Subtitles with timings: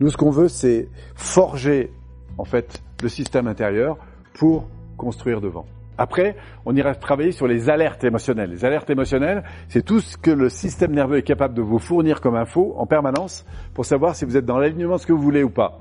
[0.00, 1.90] Nous, ce qu'on veut, c'est forger,
[2.38, 3.96] en fait, le système intérieur
[4.34, 5.66] pour construire devant.
[5.98, 8.50] Après, on ira travailler sur les alertes émotionnelles.
[8.50, 12.20] Les alertes émotionnelles, c'est tout ce que le système nerveux est capable de vous fournir
[12.20, 15.22] comme info en permanence pour savoir si vous êtes dans l'alignement de ce que vous
[15.22, 15.80] voulez ou pas.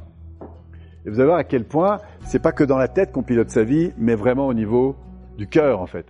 [1.05, 3.49] Et vous allez voir à quel point c'est pas que dans la tête qu'on pilote
[3.49, 4.95] sa vie, mais vraiment au niveau
[5.37, 6.05] du cœur, en fait.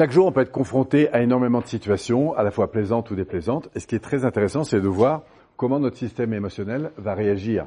[0.00, 3.14] Chaque jour, on peut être confronté à énormément de situations, à la fois plaisantes ou
[3.14, 3.68] déplaisantes.
[3.74, 5.24] Et ce qui est très intéressant, c'est de voir
[5.58, 7.66] comment notre système émotionnel va réagir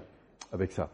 [0.51, 0.89] avec ça.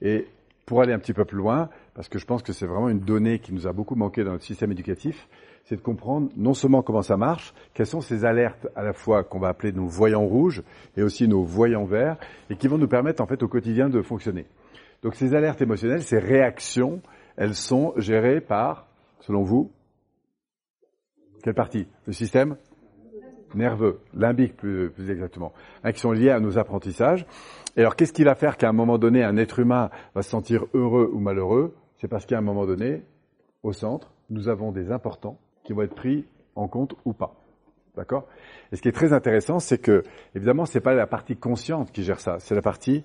[0.00, 0.28] Et
[0.64, 3.00] pour aller un petit peu plus loin, parce que je pense que c'est vraiment une
[3.00, 5.28] donnée qui nous a beaucoup manqué dans notre système éducatif,
[5.66, 9.24] c'est de comprendre non seulement comment ça marche, quelles sont ces alertes à la fois
[9.24, 10.62] qu'on va appeler nos voyants rouges
[10.96, 12.16] et aussi nos voyants verts,
[12.48, 14.46] et qui vont nous permettre en fait au quotidien de fonctionner.
[15.02, 17.02] Donc ces alertes émotionnelles, ces réactions,
[17.36, 18.86] elles sont gérées par,
[19.20, 19.70] selon vous,
[21.42, 22.56] quelle partie Le système
[23.54, 25.52] nerveux, limbique plus, exactement,
[25.84, 27.26] hein, qui sont liés à nos apprentissages.
[27.76, 30.30] Et alors, qu'est-ce qui va faire qu'à un moment donné, un être humain va se
[30.30, 31.74] sentir heureux ou malheureux?
[31.96, 33.02] C'est parce qu'à un moment donné,
[33.62, 37.34] au centre, nous avons des importants qui vont être pris en compte ou pas.
[37.96, 38.26] D'accord?
[38.70, 42.04] Et ce qui est très intéressant, c'est que, évidemment, c'est pas la partie consciente qui
[42.04, 43.04] gère ça, c'est la partie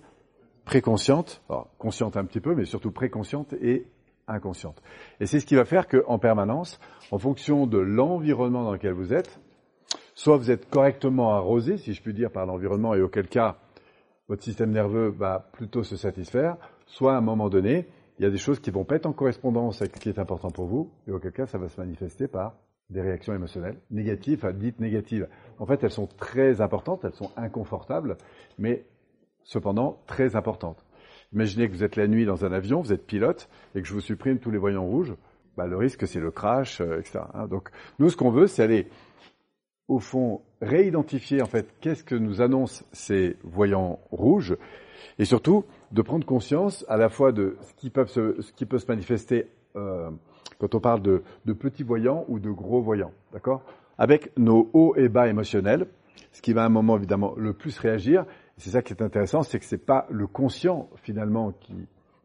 [0.66, 3.86] préconsciente, alors, consciente un petit peu, mais surtout préconsciente et
[4.28, 4.82] inconsciente.
[5.20, 6.80] Et c'est ce qui va faire qu'en permanence,
[7.12, 9.40] en fonction de l'environnement dans lequel vous êtes,
[10.16, 13.58] soit vous êtes correctement arrosé, si je puis dire, par l'environnement, et auquel cas
[14.28, 17.88] votre système nerveux va plutôt se satisfaire, soit à un moment donné,
[18.20, 20.20] il y a des choses qui vont pas être en correspondance avec ce qui est
[20.20, 22.56] important pour vous, et auquel cas ça va se manifester par
[22.90, 25.28] des réactions émotionnelles négatives, enfin dites négatives.
[25.58, 28.18] En fait, elles sont très importantes, elles sont inconfortables,
[28.58, 28.86] mais
[29.44, 30.84] cependant très importantes.
[31.34, 33.94] Imaginez que vous êtes la nuit dans un avion, vous êtes pilote, et que je
[33.94, 35.14] vous supprime tous les voyants rouges,
[35.58, 37.20] bah, le risque c'est le crash, euh, etc.
[37.34, 37.48] Hein.
[37.48, 38.88] Donc nous, ce qu'on veut, c'est aller,
[39.88, 44.56] au fond, réidentifier en fait qu'est-ce que nous annoncent ces voyants rouges,
[45.20, 48.66] et surtout de prendre conscience à la fois de ce qui, peut se, ce qui
[48.66, 50.10] peut se manifester euh,
[50.60, 53.64] quand on parle de, de, petits voyants ou de gros voyants, d'accord?
[53.98, 55.88] Avec nos hauts et bas émotionnels,
[56.32, 58.26] ce qui va à un moment évidemment le plus réagir,
[58.64, 61.76] c'est ça qui est intéressant, c'est que c'est pas le conscient finalement qui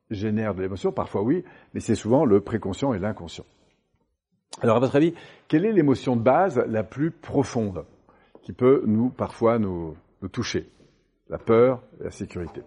[0.09, 1.45] génère de l'émotion, parfois oui,
[1.75, 3.45] mais c'est souvent le préconscient et l'inconscient.
[4.63, 5.15] Alors à votre avis,
[5.49, 7.85] quelle est l'émotion de base la plus profonde
[8.43, 9.97] qui peut nous parfois nous,
[10.31, 10.69] toucher?
[11.29, 12.63] La peur et la sécurité.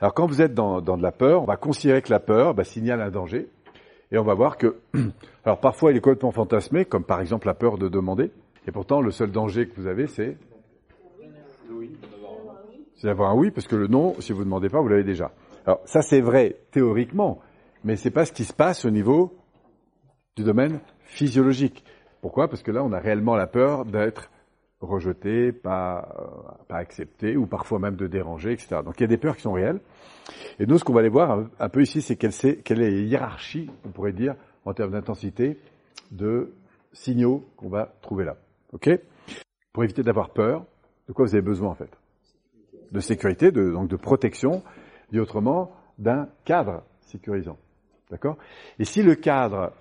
[0.00, 2.62] Alors quand vous êtes dans, de la peur, on va considérer que la peur bah,
[2.62, 3.48] signale un danger,
[4.12, 4.76] et on va voir que,
[5.44, 8.30] alors parfois il est complètement fantasmé, comme par exemple la peur de demander,
[8.68, 10.36] et pourtant le seul danger que vous avez c'est
[13.02, 15.02] c'est d'avoir un oui, parce que le non, si vous ne demandez pas, vous l'avez
[15.02, 15.32] déjà.
[15.66, 17.40] Alors ça c'est vrai théoriquement,
[17.82, 19.36] mais c'est pas ce qui se passe au niveau
[20.36, 21.84] du domaine physiologique.
[22.20, 22.46] Pourquoi?
[22.46, 24.30] Parce que là, on a réellement la peur d'être
[24.80, 28.82] rejeté, pas, euh, pas accepté, ou parfois même de déranger, etc.
[28.84, 29.80] Donc il y a des peurs qui sont réelles.
[30.60, 32.90] Et nous, ce qu'on va aller voir un, peu ici, c'est quelle, est quelle est
[32.90, 35.58] la hiérarchie, on pourrait dire, en termes d'intensité,
[36.12, 36.52] de
[36.92, 38.36] signaux qu'on va trouver là.
[38.72, 38.90] OK?
[39.72, 40.64] Pour éviter d'avoir peur,
[41.08, 41.90] de quoi vous avez besoin en fait?
[42.92, 44.62] De sécurité, de, donc de protection,
[45.10, 47.58] dit autrement, d'un cadre sécurisant.
[48.10, 48.36] D'accord?
[48.78, 49.72] Et si le cadre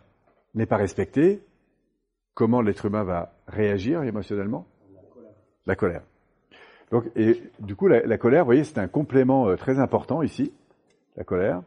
[0.55, 1.43] n'est pas respecté,
[2.33, 4.65] comment l'être humain va réagir émotionnellement?
[5.67, 6.01] La colère.
[6.89, 10.51] Donc, et du coup, la, colère, vous voyez, c'est un complément euh, très important ici,
[11.15, 11.61] la colère,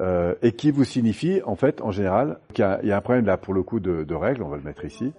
[0.00, 3.36] euh, et qui vous signifie, en fait, en général, qu'il y, a un problème là,
[3.36, 5.12] pour le coup, de règles, on va le mettre ici,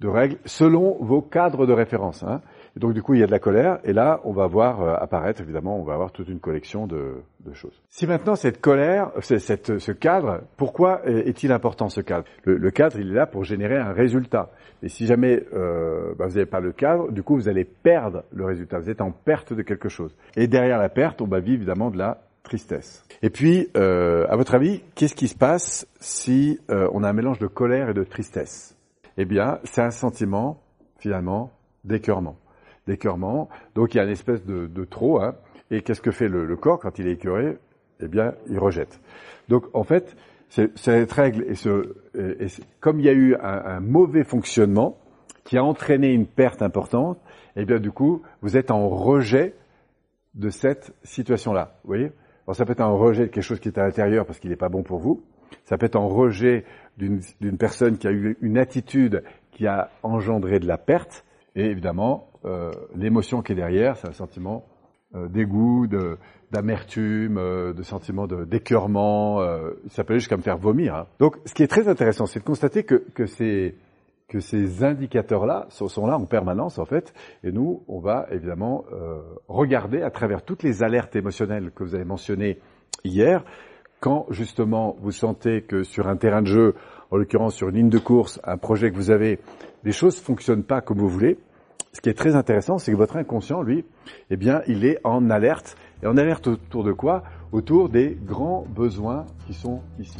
[0.00, 2.22] de règles selon vos cadres de référence.
[2.22, 2.40] Hein
[2.78, 4.94] donc du coup, il y a de la colère, et là, on va voir euh,
[4.94, 7.22] apparaître, évidemment, on va avoir toute une collection de,
[7.54, 7.82] choses.
[7.88, 12.24] Si maintenant cette colère, cette, ce cadre, pourquoi est-il important ce cadre?
[12.44, 14.50] Le, cadre, il est là pour générer un résultat.
[14.82, 18.24] Et si jamais euh, bah, vous n'avez pas le cadre, du coup, vous allez perdre
[18.32, 18.80] le résultat.
[18.80, 20.14] Vous êtes en perte de quelque chose.
[20.36, 23.02] Et derrière la perte, on va vivre évidemment de la tristesse.
[23.22, 27.38] Et puis, euh, à votre avis, qu'est-ce qui se passe si on a un mélange
[27.38, 28.77] de colère et de tristesse?
[29.18, 30.62] Eh bien, c'est un sentiment,
[30.98, 31.52] finalement,
[31.84, 32.38] d'écœurement
[32.88, 33.48] d'écœurement.
[33.76, 35.20] Donc il y a une espèce de, de trop.
[35.20, 35.36] Hein.
[35.70, 37.58] Et qu'est-ce que fait le, corps quand il est écœuré?
[38.00, 39.00] Eh bien, il rejette.
[39.48, 40.16] Donc en fait,
[40.48, 41.44] cette règle.
[41.48, 42.46] Et, ce, et,
[42.80, 44.98] comme il y a eu un, mauvais fonctionnement
[45.44, 47.18] qui a entraîné une perte importante,
[47.54, 49.54] eh bien du coup, vous êtes en rejet
[50.34, 51.78] de cette situation-là.
[51.84, 52.12] Vous voyez?
[52.46, 54.50] Alors ça peut être un rejet de quelque chose qui est à l'intérieur parce qu'il
[54.50, 55.22] n'est pas bon pour vous.
[55.64, 56.64] Ça peut être un rejet
[56.98, 59.22] d'une personne qui a eu une attitude
[59.52, 61.24] qui a engendré de la perte.
[61.56, 64.64] Et évidemment, euh, l'émotion qui est derrière, c'est un sentiment
[65.14, 65.86] euh, dégoût,
[66.50, 69.40] d'amertume, euh, de, sentiment d'écœurement.
[69.40, 70.94] Euh, ça peut aller jusqu'à me faire vomir.
[70.94, 71.06] Hein.
[71.18, 73.76] Donc, ce qui est très intéressant, c'est de constater que, que ces,
[74.28, 77.12] que ces indicateurs-là sont, sont, là en permanence, en fait.
[77.44, 81.94] Et nous, on va évidemment euh, regarder à travers toutes les alertes émotionnelles que vous
[81.94, 82.58] avez mentionnées
[83.04, 83.44] hier,
[84.00, 86.74] quand justement vous sentez que sur un terrain de jeu,
[87.10, 89.38] en l'occurrence sur une ligne de course, un projet que vous avez,
[89.84, 91.38] les choses fonctionnent pas comme vous voulez,
[91.92, 93.84] ce qui est très intéressant, c'est que votre inconscient, lui,
[94.30, 95.76] eh bien, il est en alerte.
[96.02, 97.24] Et en alerte autour de quoi?
[97.50, 100.18] Autour des grands besoins qui sont ici.